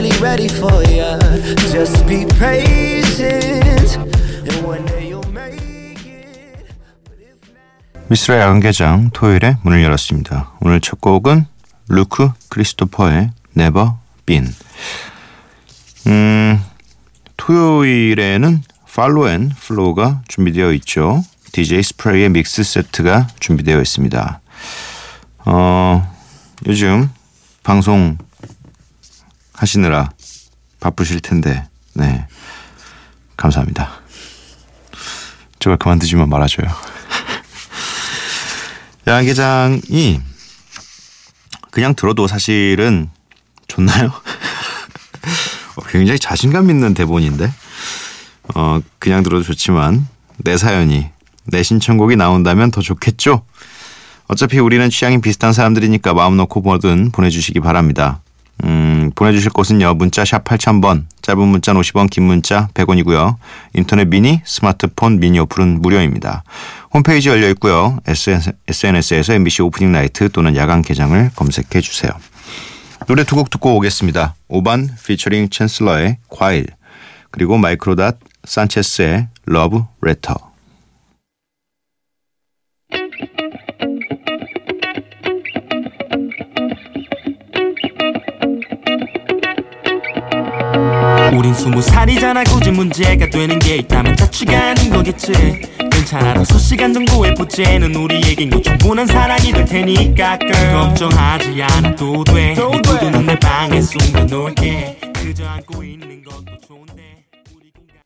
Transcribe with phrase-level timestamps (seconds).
[0.00, 1.18] Really ready for ya.
[1.70, 3.98] Just be patient,
[4.48, 6.64] and one day you'll make it.
[8.08, 10.52] 미쓰라의 야간개장 토요일에 문을 열었습니다.
[10.60, 11.44] 오늘 첫 곡은
[11.88, 13.90] 루크 크리스토퍼의 Never
[14.24, 14.54] Been.
[16.06, 16.64] 음,
[17.36, 18.62] 토요일에는
[18.92, 21.22] Follow and Flow가 준비되어 있죠.
[21.52, 24.40] DJ 스프레이의 mix set가 준비되어 있습니다.
[25.44, 26.16] 어,
[26.66, 27.10] 요즘
[27.62, 28.18] 방송
[29.60, 30.10] 하시느라
[30.80, 32.26] 바쁘실 텐데, 네.
[33.36, 34.00] 감사합니다.
[35.58, 36.66] 제발 그만두지만 말아줘요.
[39.06, 40.22] 야간개장이
[41.70, 43.10] 그냥 들어도 사실은
[43.68, 44.06] 좋나요?
[45.76, 47.52] 어, 굉장히 자신감 있는 대본인데
[48.54, 51.10] 어 그냥 들어도 좋지만 내 사연이
[51.44, 53.44] 내 신청곡이 나온다면 더 좋겠죠.
[54.26, 58.22] 어차피 우리는 취향이 비슷한 사람들이니까 마음 놓고 뭐든 보내주시기 바랍니다.
[58.64, 59.94] 음, 보내주실 곳은요.
[59.94, 63.36] 문자 샵 8000번, 짧은 문자 50원, 긴 문자 100원이고요.
[63.74, 66.42] 인터넷 미니, 스마트폰 미니 어플은 무료입니다.
[66.92, 67.98] 홈페이지 열려 있고요.
[68.68, 72.10] SNS에서 MBC 오프닝 나이트 또는 야간 개장을 검색해 주세요.
[73.06, 74.34] 노래 두 곡 듣고 오겠습니다.
[74.48, 76.66] 오반 피처링 챈슬러의 과일
[77.30, 80.49] 그리고 마이크로닷 산체스의 러브 레터
[91.32, 92.44] 우린 스무 살이잖아.
[92.44, 95.32] 굳이 문제가 되는 게 있다면 자취가 아닌 거겠지.
[95.90, 102.54] 괜찮아 다섯 시간 정도의 부재는 우리에겐 충분한 사랑이 될 테니까 girl 걱정하지 않아도 돼.
[102.54, 105.00] 구두는 내 방에 숨겨놓을게.
[105.14, 107.24] 그저 안고 있는 것도 좋은데.
[107.54, 107.96] 우리 공간.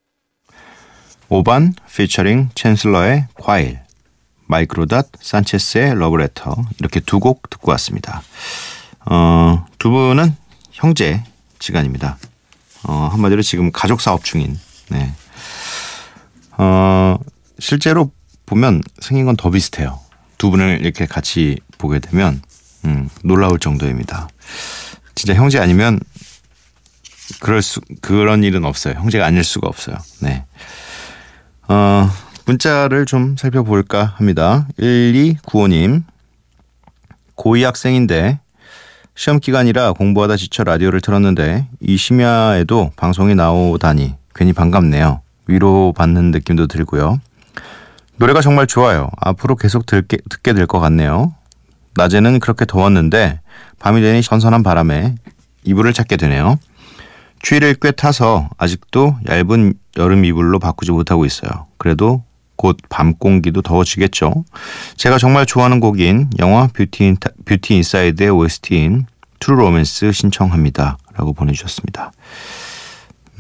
[1.29, 3.79] 오반 피처링 챈슬러의 과일
[4.47, 8.23] 마이크로닷 산체스의 러브레터 이렇게 두 곡 듣고 왔습니다.
[9.07, 10.37] 어, 두 분은
[10.73, 11.23] 형제
[11.59, 12.19] 지간입니다.
[12.85, 14.59] 어, 한마디로 지금 가족 사업 중인.
[14.91, 15.13] 네.
[16.57, 17.17] 어,
[17.59, 18.11] 실제로
[18.47, 20.01] 보면 생긴 건 더 비슷해요.
[20.39, 22.43] 두 분을 이렇게 같이 보게 되면
[22.85, 24.29] 음, 놀라울 정도입니다.
[25.15, 26.01] 진짜 형제 아니면
[27.41, 28.95] 그럴 수 그런 일은 없어요.
[28.95, 29.97] 형제가 아닐 수가 없어요.
[30.21, 30.45] 네.
[31.69, 32.11] 어,
[32.47, 34.67] 문자를 좀 살펴볼까 합니다.
[34.79, 36.05] 1295님.
[37.37, 38.41] 고2 학생인데
[39.15, 45.21] 시험 기간이라 공부하다 지쳐 라디오를 틀었는데 이 심야에도 방송이 나오다니 괜히 반갑네요.
[45.47, 47.21] 위로받는 느낌도 들고요.
[48.17, 49.11] 노래가 정말 좋아요.
[49.21, 51.35] 앞으로 계속 듣게, 듣게 될 것 같네요.
[51.97, 53.41] 낮에는 그렇게 더웠는데
[53.79, 55.15] 밤이 되니 선선한 바람에
[55.65, 56.59] 이불을 찾게 되네요.
[57.41, 61.67] 추위를 꽤 타서 아직도 얇은 여름 이불로 바꾸지 못하고 있어요.
[61.79, 62.25] 그래도
[62.65, 64.45] 곧 밤 공기도 더워지겠죠.
[64.97, 69.05] 제가 정말 좋아하는 곡인 영화 Beauty, In, Beauty Inside의 OST인
[69.39, 70.97] True Romance 신청합니다.
[71.13, 72.13] 라고 보내주셨습니다.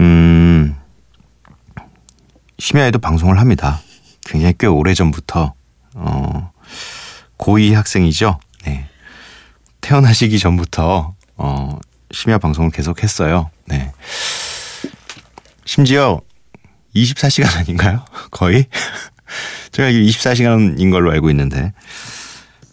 [0.00, 0.76] 음,
[2.58, 3.80] 심야에도 방송을 합니다.
[4.26, 5.54] 굉장히 꽤 오래전부터,
[5.94, 6.52] 어,
[7.38, 8.38] 고2 학생이죠.
[8.66, 8.86] 네.
[9.80, 11.78] 태어나시기 전부터, 어,
[12.10, 13.50] 심야 방송을 계속 했어요.
[13.66, 13.90] 네.
[15.64, 16.20] 심지어
[16.94, 18.04] 24시간 아닌가요?
[18.30, 18.66] 거의?
[19.72, 21.72] 제가 24시간인 걸로 알고 있는데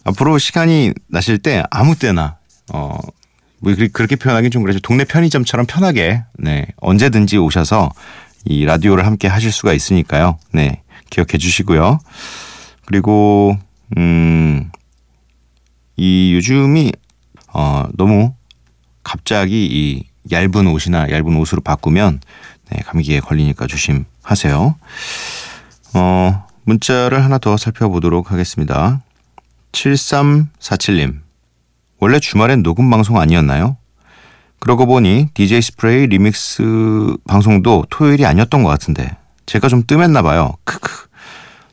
[0.04, 2.36] 앞으로 시간이 나실 때 아무 때나
[2.72, 2.98] 어,
[3.58, 4.80] 뭐 그렇게 표현하기 좀 그렇죠.
[4.80, 7.90] 동네 편의점처럼 편하게 네, 언제든지 오셔서
[8.44, 10.38] 이 라디오를 함께 하실 수가 있으니까요.
[10.52, 12.00] 네, 기억해 주시고요.
[12.86, 13.56] 그리고
[13.96, 14.70] 음,
[15.96, 16.92] 이 요즘이
[17.52, 18.34] 어, 너무
[19.04, 22.20] 갑자기 이 얇은 옷이나 얇은 옷으로 바꾸면
[22.70, 24.74] 네, 감기에 걸리니까 조심하세요.
[25.94, 29.02] 어, 문자를 하나 더 살펴보도록 하겠습니다.
[29.72, 31.20] 7347님.
[31.98, 33.76] 원래 주말엔 녹음 방송 아니었나요?
[34.58, 39.16] 그러고 보니 DJ 스프레이 리믹스 방송도 토요일이 아니었던 것 같은데
[39.46, 40.54] 제가 좀 뜸했나 봐요.
[40.64, 41.08] 크크.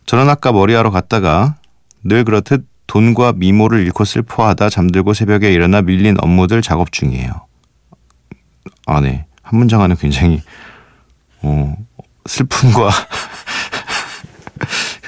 [0.05, 1.55] 저는 아까 머리하러 갔다가
[2.03, 7.45] 늘 그렇듯 돈과 미모를 잃고 슬퍼하다 잠들고 새벽에 일어나 밀린 업무들 작업 중이에요.
[8.87, 9.27] 아, 네.
[9.43, 10.41] 한 문장 안에 굉장히
[11.43, 11.75] 어,
[12.25, 12.89] 슬픔과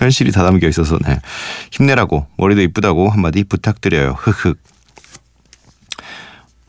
[0.01, 1.19] 현실이 다 담겨 있어서 네.
[1.71, 4.15] 힘내라고 머리도 이쁘다고 한마디 부탁드려요.
[4.17, 4.57] 흑흑.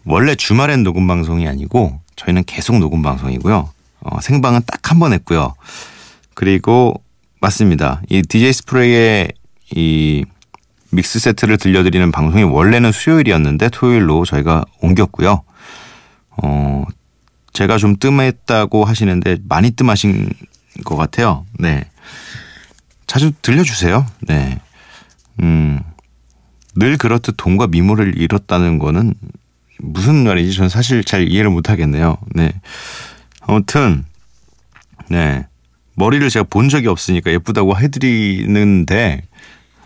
[0.05, 3.71] 원래 주말엔 녹음 방송이 아니고 저희는 계속 녹음 방송이고요.
[4.01, 5.55] 어, 생방은 딱 한 번 했고요.
[6.35, 7.03] 그리고
[7.41, 8.03] 맞습니다.
[8.11, 9.33] 이 DJ 스프레이의
[9.75, 10.25] 이
[10.91, 15.43] 믹스 세트를 들려드리는 방송이 원래는 수요일이었는데 토요일로 저희가 옮겼고요.
[16.43, 16.85] 어,
[17.55, 20.29] 제가 좀 뜸했다고 하시는데 많이 뜸하신
[20.85, 21.47] 것 같아요.
[21.59, 21.85] 네.
[23.13, 24.07] 자주 들려주세요.
[24.23, 24.59] 네.
[25.43, 25.81] 음,
[26.75, 29.13] 늘 그렇듯 돈과 미모를 잃었다는 거는
[29.81, 32.17] 무슨 말인지 저는 사실 잘 이해를 못 하겠네요.
[32.35, 32.55] 네.
[33.43, 34.07] 아무튼,
[35.11, 35.47] 네.
[35.95, 39.21] 머리를 제가 본 적이 없으니까 예쁘다고 해드리는데,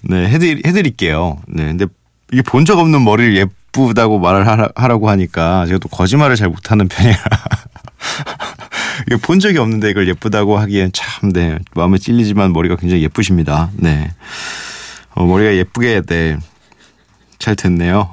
[0.03, 1.43] 네, 해드리, 해드릴게요.
[1.49, 1.65] 네.
[1.65, 1.87] 근데
[2.33, 6.87] 이게 본 적 없는 머리를 예쁘다고 말을 하라, 하라고 하니까 제가 또 거짓말을 잘 못하는
[6.87, 7.19] 편이라.
[9.23, 11.59] 본 적이 없는데 이걸 예쁘다고 하기엔 참, 네.
[11.75, 13.71] 마음에 찔리지만 머리가 굉장히 예쁘십니다.
[13.77, 14.11] 네.
[15.15, 16.39] 어, 머리가 예쁘게, 네.
[17.39, 18.11] 잘 됐네요.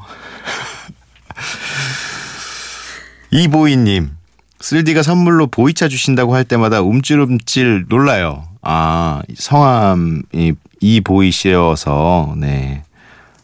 [3.31, 4.11] 이보이님,
[4.59, 8.47] 쓸디가 선물로 보이차 주신다고 할 때마다 움찔움찔 놀라요.
[8.61, 12.83] 아, 성함이 이보이 씨여서, 네.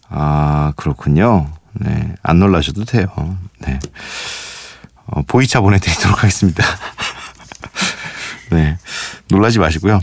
[0.08, 1.52] 아, 그렇군요.
[1.74, 2.14] 네.
[2.22, 3.08] 안 놀라셔도 돼요.
[3.60, 3.80] 네.
[5.08, 6.64] 어, 보이차 보내드리도록 하겠습니다.
[8.52, 8.78] 네.
[9.30, 10.02] 놀라지 마시고요.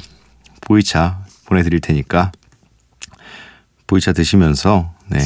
[0.63, 2.33] 보이차 보내드릴 테니까
[3.87, 5.21] 보이차 드시면서, 네.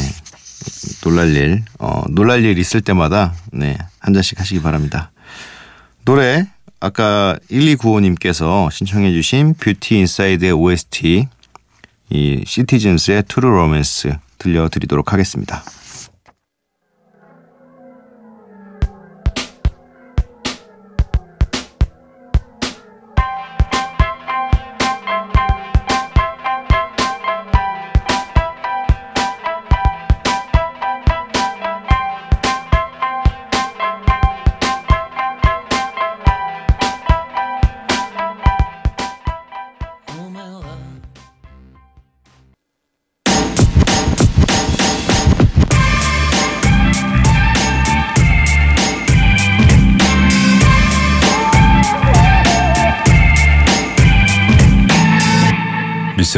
[1.02, 3.78] 놀랄 일, 어, 놀랄 일 있을 때마다, 네.
[3.98, 5.10] 한 잔씩 하시기 바랍니다.
[6.04, 6.46] 노래,
[6.78, 11.28] 아까 1295님께서 신청해 주신 Beauty Inside의 OST,
[12.10, 15.62] 이 Citizens의 True Romance 들려드리도록 하겠습니다.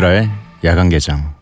[0.02, 0.28] 미스라의
[0.64, 1.32] 야간 개장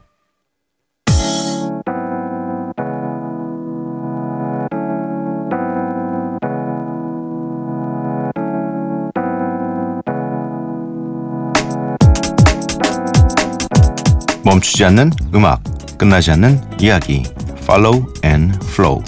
[14.44, 15.62] 멈추지 않는 음악,
[15.96, 17.22] 끝나지 않는 이야기.
[17.62, 19.02] Follow and Flow.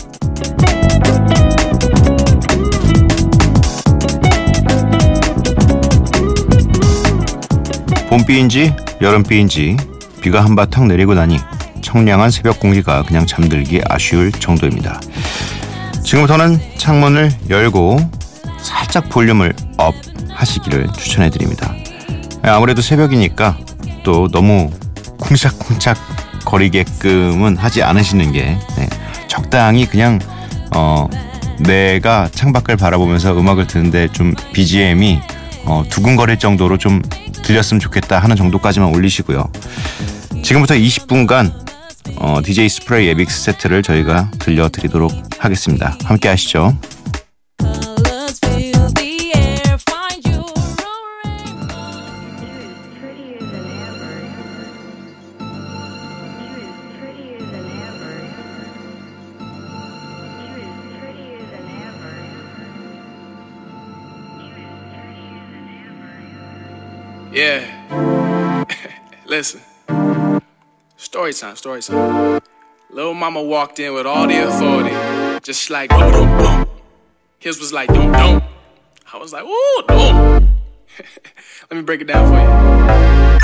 [8.09, 9.77] 봄비인지 여름비인지
[10.21, 11.39] 비가 한바탕 내리고 나니
[11.83, 15.01] 청량한 새벽 공기가 그냥 잠들기 아쉬울 정도입니다.
[16.05, 17.99] 지금부터는 창문을 열고
[18.61, 19.95] 살짝 볼륨을 up
[20.31, 21.75] 하시기를 추천해 드립니다.
[22.43, 23.59] 아무래도 새벽이니까
[24.05, 24.71] 또 너무
[25.19, 25.97] 쿵짝쿵짝
[26.45, 28.89] 거리게끔은 하지 않으시는 게 네,
[29.27, 30.21] 적당히 그냥
[30.75, 31.09] 어,
[31.59, 35.21] 내가 창밖을 바라보면서 음악을 듣는데 좀 BGM이
[35.65, 37.01] 어, 두근거릴 정도로 좀
[37.45, 39.51] 들렸으면 좋겠다 하는 정도까지만 올리시고요.
[40.43, 41.53] 지금부터 20분간
[42.17, 45.97] 어, DJ 스프레이의 믹스 세트를 저희가 들려드리도록 하겠습니다.
[46.05, 46.77] 함께 하시죠.
[67.43, 67.67] Yeah.
[69.27, 69.61] Listen.
[70.97, 72.41] Story time, story time.
[72.89, 74.95] Little mama walked in with all the authority,
[75.43, 76.67] just like boom, boom, boom.
[77.41, 78.45] His was like don't, don't.
[79.13, 80.51] I was like, ooh, don't.
[81.69, 82.49] Let me break it down for you.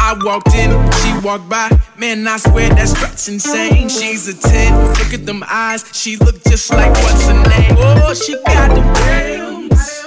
[0.00, 1.69] I walked in, she walked by.
[1.99, 3.88] Man, I swear that's that's insane.
[3.88, 4.90] She's a 10.
[4.90, 5.85] Look at them eyes.
[5.93, 7.75] She look just like what's her name?
[7.76, 10.05] Oh, she got them grams.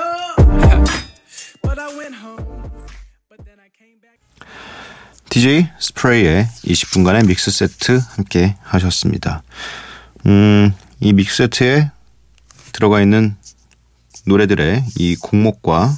[1.62, 2.41] but I went home.
[5.32, 9.44] DJ 스프레이의 20분간의 믹스 세트 함께 하셨습니다.
[10.26, 11.90] 음, 이 믹스 세트에
[12.74, 13.38] 들어가 있는
[14.26, 15.98] 노래들의 이 곡목과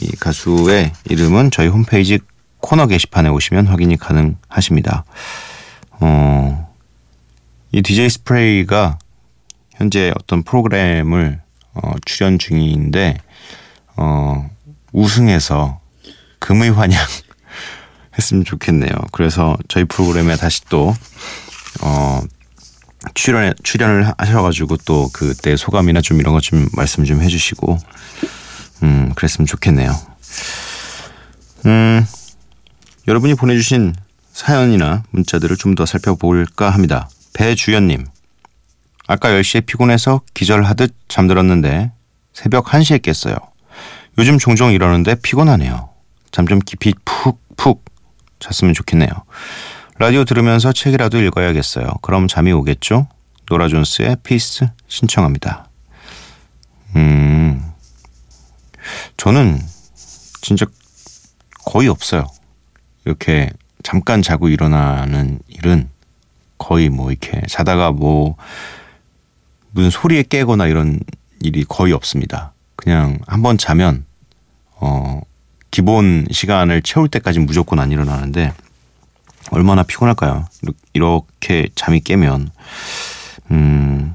[0.00, 2.20] 이 가수의 이름은 저희 홈페이지
[2.58, 5.06] 코너 게시판에 오시면 확인이 가능하십니다.
[5.98, 6.72] 어,
[7.72, 8.96] 이 DJ 스프레이가
[9.72, 11.40] 현재 어떤 프로그램을
[11.74, 13.18] 어, 출연 중인데
[13.96, 14.48] 어,
[14.92, 15.80] 우승해서
[16.38, 17.00] 금의 환영
[18.18, 18.90] 했으면 좋겠네요.
[19.12, 20.94] 그래서 저희 프로그램에 다시 또
[21.80, 22.20] 어,
[23.14, 27.78] 출연에 출연을 하셔가지고 또 그때 소감이나 좀 이런 것 좀 말씀 좀 해주시고
[28.84, 29.92] 음 그랬으면 좋겠네요.
[31.66, 32.04] 음
[33.08, 33.94] 여러분이 보내주신
[34.32, 37.08] 사연이나 문자들을 좀 더 살펴볼까 합니다.
[37.34, 38.04] 배주연님
[39.06, 41.92] 아까 10시에 피곤해서 기절하듯 잠들었는데
[42.32, 43.36] 새벽 1시에 깼어요.
[44.18, 45.88] 요즘 종종 이러는데 피곤하네요.
[46.30, 47.84] 잠 좀 깊이 푹푹
[48.42, 49.08] 잤으면 좋겠네요.
[49.98, 51.86] 라디오 들으면서 책이라도 읽어야겠어요.
[52.02, 53.06] 그럼 잠이 오겠죠?
[53.48, 55.68] 노라 존스의 Peace 신청합니다.
[56.96, 57.72] 음,
[59.16, 59.60] 저는
[60.40, 60.66] 진짜
[61.64, 62.26] 거의 없어요.
[63.04, 63.50] 이렇게
[63.82, 65.88] 잠깐 자고 일어나는 일은
[66.58, 68.36] 거의 뭐 이렇게 자다가 뭐
[69.70, 71.00] 무슨 소리에 깨거나 이런
[71.40, 72.52] 일이 거의 없습니다.
[72.76, 74.04] 그냥 한번 자면
[74.74, 75.20] 어
[75.82, 78.52] 기본 시간을 채울 때까지 무조건 안 일어나는데
[79.50, 80.46] 얼마나 피곤할까요?
[80.62, 82.50] 이렇- 이렇게 잠이 깨면
[83.50, 84.14] 음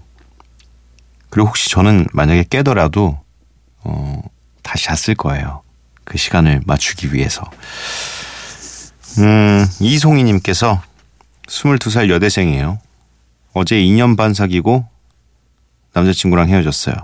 [1.29, 3.19] 그리고 혹시 저는 만약에 깨더라도
[3.83, 4.21] 어
[4.63, 5.61] 다시 잤을 거예요.
[6.05, 7.43] 그 시간을 맞추기 위해서.
[9.19, 10.81] 음 이송이님께서
[11.47, 12.79] 22살 여대생이에요.
[13.53, 14.85] 어제 2년 반 사귀고
[15.93, 16.95] 남자친구랑 헤어졌어요.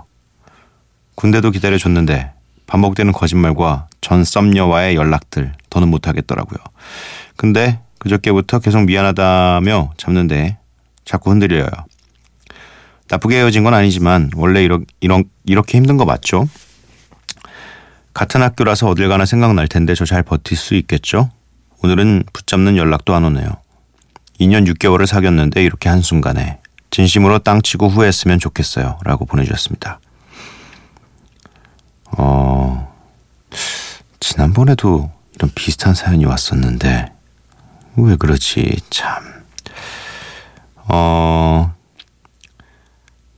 [1.16, 2.32] 군대도 기다려줬는데
[2.66, 6.58] 반복되는 거짓말과 전 썸녀와의 연락들 더는 못하겠더라고요.
[7.36, 10.58] 근데 그저께부터 계속 미안하다며 잡는데
[11.06, 11.66] 자꾸 흔들려요.
[13.08, 16.46] 나쁘게 헤어진 건 아니지만 원래 이러, 이런, 이렇게 힘든 거 맞죠?
[18.12, 21.30] 같은 학교라서 어딜 가나 생각날 텐데 저 잘 버틸 수 있겠죠?
[21.82, 23.48] 오늘은 붙잡는 연락도 안 오네요.
[24.38, 26.58] 2년 6개월을 사귀었는데 이렇게 한순간에
[26.90, 28.98] 진심으로 땅치고 후회했으면 좋겠어요.
[29.02, 29.98] 라고 보내주셨습니다.
[32.18, 32.94] 어,
[34.26, 37.12] 지난번에도 이런 비슷한 사연이 왔었는데,
[37.96, 39.44] 왜 그러지, 참.
[40.76, 41.74] 어,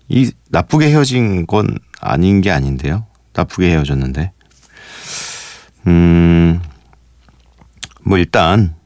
[0.08, 3.04] 이 나쁘게 헤어진 건 아닌 게 아닌데요.
[3.32, 4.30] 나쁘게 헤어졌는데.
[5.88, 6.62] 음,
[8.02, 8.76] 뭐 일단,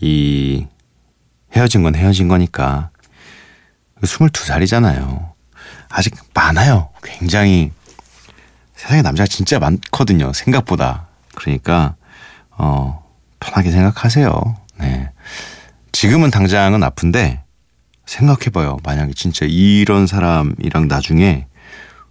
[0.00, 0.66] 이
[1.54, 2.88] 헤어진 건 헤어진 거니까
[4.00, 5.32] 22살이잖아요.
[5.90, 6.88] 아직 많아요.
[7.02, 7.72] 굉장히
[8.74, 10.32] 세상에 남자가 진짜 많거든요.
[10.32, 11.11] 생각보다.
[11.34, 11.94] 그러니까
[12.50, 13.04] 어
[13.40, 14.56] 편하게 생각하세요.
[14.78, 15.10] 네.
[15.92, 17.42] 지금은 당장은 아픈데
[18.06, 18.78] 생각해봐요.
[18.84, 21.46] 만약에 진짜 이런 사람이랑 나중에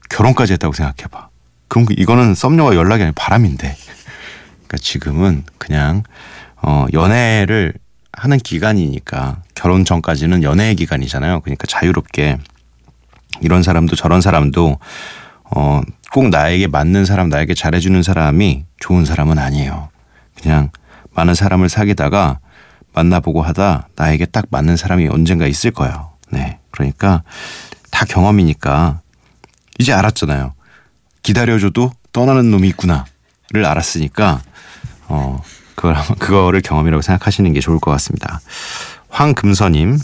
[0.10, 1.30] 결혼까지 했다고 생각해봐.
[1.68, 3.76] 그럼 그- 이거는 썸녀와 연락이 아니라 바람인데.
[4.68, 6.04] 그러니까 지금은 그냥
[6.62, 7.74] 어 연애를
[8.14, 11.42] 하는 기간이니까 결혼 전까지는 연애의 기간이잖아요.
[11.42, 12.38] 그러니까 자유롭게
[13.42, 14.78] 이런 사람도 저런 사람도
[15.54, 15.82] 어,
[16.14, 19.90] 꼭 나에게 맞는 사람, 나에게 잘해주는 사람이 좋은 사람은 아니에요.
[20.42, 20.70] 그냥
[21.14, 22.40] 많은 사람을 사귀다가
[22.94, 26.12] 만나보고 하다 나에게 딱 맞는 사람이 언젠가 있을 거예요.
[26.30, 26.60] 네.
[26.72, 27.24] 그러니까
[27.92, 29.02] 다 경험이니까
[29.80, 30.54] 이제 알았잖아요.
[31.24, 34.42] 기다려줘도 떠나는 놈이 있구나를 알았으니까
[35.08, 35.42] 어,
[35.76, 38.42] 그걸, 그거를 경험이라고 생각하시는 게 좋을 것 같습니다.
[39.10, 39.98] 황금서님,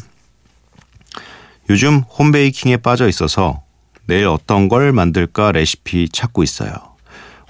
[1.69, 3.61] 요즘 홈베이킹에 빠져 있어서
[4.07, 6.71] 내일 어떤 걸 만들까 레시피 찾고 있어요.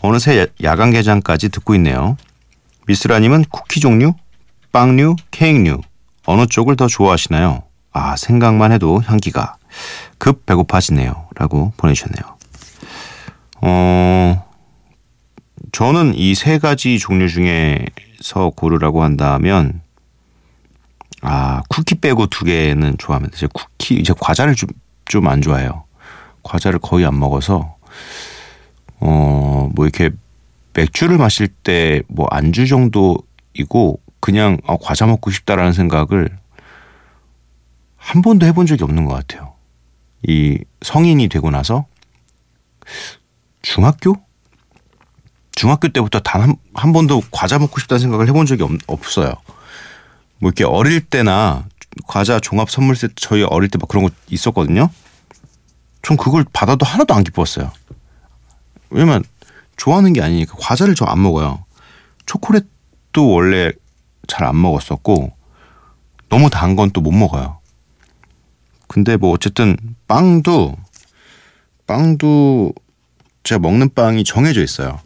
[0.02, 2.18] 어느새 야- 야간 개장까지 듣고 있네요.
[2.88, 4.14] 미스라님은 쿠키 종류,
[4.72, 5.82] 빵류, 케이크류
[6.26, 7.64] 어느 쪽을 더 좋아하시나요?
[7.94, 9.58] 아 생각만 해도 향기가
[10.18, 11.28] 급 배고파지네요.
[11.36, 12.38] 라고 보내주셨네요.
[13.62, 14.46] 어
[15.72, 19.82] 저는 이 세 가지 종류 중에서 고르라고 한다면
[21.22, 23.36] 아 쿠키 빼고 두 개는 좋아합니다.
[23.36, 24.70] 이제 쿠키 이제 과자를 좀
[25.10, 25.86] 좀 안 좋아해요.
[26.48, 27.76] 과자를 거의 안 먹어서
[29.00, 30.10] 어 뭐 이렇게
[30.74, 36.30] 맥주를 마실 때 뭐 안주 정도이고 그냥 아, 과자 먹고 싶다라는 생각을
[37.98, 39.54] 한 번도 해본 적이 없는 것 같아요.
[40.24, 41.86] 이 성인이 되고 나서
[43.62, 44.16] 중학교
[45.54, 49.34] 중학교 때부터 단한 한 번도 과자 먹고 싶다는 생각을 해본 적이 없, 없어요.
[50.40, 51.66] 뭐 이렇게 어릴 때나
[52.08, 54.90] 과자 종합 선물 세트 저희 어릴 때 막 그런 거 있었거든요.
[56.08, 57.70] 전 그걸 받아도 하나도 안 기뻤어요.
[58.90, 59.26] 왜냐면
[59.76, 61.66] 좋아하는 게 아니니까 과자를 저안 먹어요.
[62.26, 63.74] 초콜릿도 원래
[64.26, 65.34] 잘 안 먹었었고
[66.30, 67.60] 너무 단 건 또 못 먹어요.
[68.88, 69.76] 근데 뭐 어쨌든
[70.08, 70.78] 빵도
[71.88, 72.74] 빵도
[73.44, 75.02] 제가 먹는 빵이 정해져 있어요.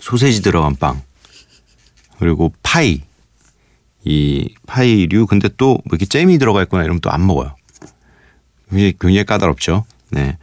[0.00, 1.02] 소세지 들어간 빵
[2.18, 3.02] 그리고 파이
[4.04, 7.54] 이 파이류 근데 또뭐 이렇게 잼이 들어가 있거나 이러면 또 안 먹어요.
[8.72, 9.84] 굉장히, 굉장히 까다롭죠.
[10.10, 10.36] 네.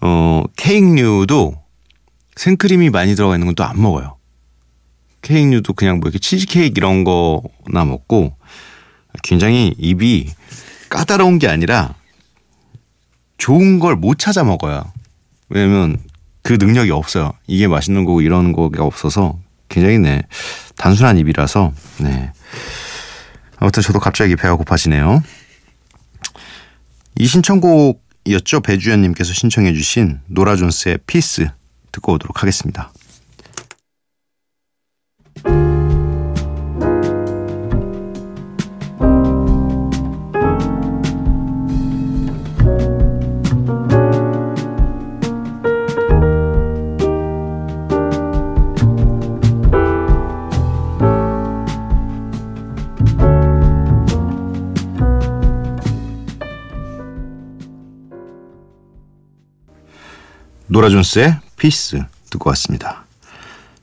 [0.00, 1.54] 어 케이크류도
[2.36, 4.16] 생크림이 많이 들어가 있는 건 또 안 먹어요.
[5.22, 8.36] 케이크류도 그냥 뭐 이렇게 치즈케이크 이런 거나 먹고
[9.22, 10.32] 굉장히 입이
[10.88, 11.94] 까다로운 게 아니라
[13.38, 14.84] 좋은 걸 못 찾아 먹어요.
[15.48, 15.98] 왜냐면
[16.42, 17.32] 그 능력이 없어요.
[17.46, 20.22] 이게 맛있는 거고 이런 거가 없어서 굉장히 네
[20.76, 22.32] 단순한 입이라서 네
[23.56, 25.22] 아무튼 저도 갑자기 배가 고파지네요.
[27.18, 28.60] 이 신청곡이었죠.
[28.60, 31.48] 배주연님께서 신청해 주신 노라 존스의 Peace
[31.92, 32.92] 듣고 오도록 하겠습니다.
[60.76, 63.06] 노라 존스의 Peace 듣고 왔습니다.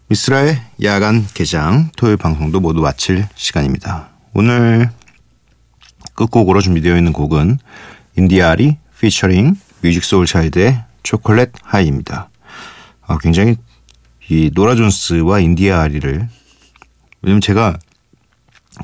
[0.09, 4.09] 미쓰라의 야간 개장 토요일 방송도 모두 마칠 시간입니다.
[4.35, 4.91] 오늘
[6.13, 7.57] 끝곡으로 준비되어 있는 곡은
[8.15, 12.29] 인디아리 피처링 뮤직 소울 차일드의 Chocolate High입니다.
[13.01, 13.55] 아, 굉장히
[14.29, 16.29] 이 노라 존스와 인디아리를
[17.23, 17.79] 왜냐면 제가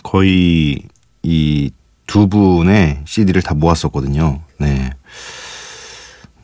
[0.02, 0.82] 거의
[1.22, 1.70] 이
[2.08, 4.42] 두 분의 CD를 다 모았었거든요.
[4.58, 4.90] 네.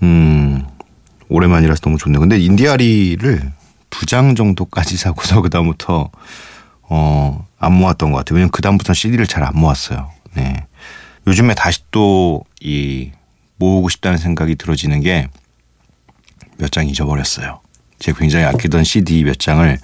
[0.04, 0.64] 음,
[1.30, 2.20] 오랜만이라서 너무 좋네요.
[2.20, 3.52] 근데 인디아리를
[3.90, 6.10] 두 장 정도까지 사고서 그다음부터
[6.84, 8.36] 어, 안 모았던 것 같아요.
[8.36, 10.12] 왜냐면 그다음부터 CD를 잘 안 모았어요.
[10.36, 10.66] 네.
[11.28, 13.12] 요즘에 다시 또 이
[13.58, 15.28] 모으고 싶다는 생각이 들어지는 게
[16.60, 17.60] 몇 장 잊어버렸어요.
[18.00, 19.78] 제가 굉장히 아끼던 CD 몇 장을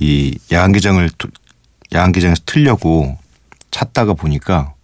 [0.00, 1.28] 이 야간 개장을 투-
[1.92, 3.16] 야간 개장에서 틀려고
[3.70, 4.74] 찾다가 보니까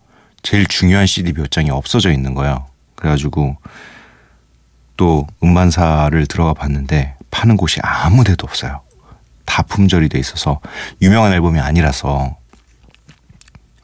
[0.43, 2.67] 제일 중요한 CD 몇 장이 없어져 있는 거예요.
[2.97, 3.57] 그래가지고
[4.97, 8.83] 또 음반사를 들어가 봤는데 파는 곳이 아무 데도 없어요.
[9.45, 10.61] 다 품절이 돼 있어서
[11.03, 12.37] 유명한 앨범이 아니라서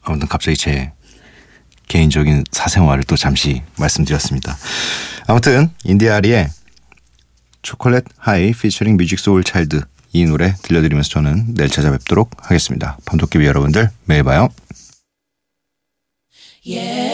[0.03, 0.93] 아무튼 갑자기 제
[1.89, 4.57] 개인적인 사생활을 또 잠시 말씀드렸습니다.
[5.27, 6.49] 아무튼 인디아리의
[7.63, 12.97] Chocolate High featuring 뮤직 소울 차일드 이 노래 들려드리면서 저는 내일 찾아뵙도록 하겠습니다.
[13.05, 14.49] 밤도깨비 여러분들 매일 봐요.
[16.65, 17.10] Yeah.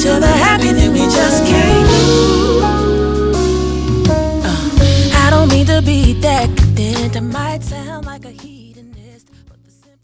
[0.00, 1.88] each other happy, then we just can't.
[4.42, 6.59] Uh, I don't mean to be that